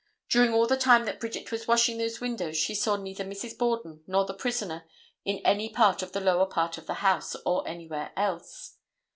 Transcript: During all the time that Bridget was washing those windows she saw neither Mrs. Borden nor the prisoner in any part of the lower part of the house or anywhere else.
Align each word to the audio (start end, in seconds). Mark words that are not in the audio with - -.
During 0.29 0.51
all 0.51 0.65
the 0.65 0.77
time 0.77 1.05
that 1.05 1.19
Bridget 1.19 1.51
was 1.51 1.67
washing 1.67 1.99
those 1.99 2.19
windows 2.19 2.57
she 2.57 2.73
saw 2.73 2.95
neither 2.95 3.23
Mrs. 3.23 3.55
Borden 3.55 4.03
nor 4.07 4.25
the 4.25 4.33
prisoner 4.33 4.85
in 5.25 5.37
any 5.45 5.69
part 5.69 6.01
of 6.01 6.11
the 6.11 6.19
lower 6.19 6.47
part 6.47 6.79
of 6.79 6.87
the 6.87 6.95
house 7.05 7.35
or 7.45 7.67
anywhere 7.67 8.11
else. 8.17 8.77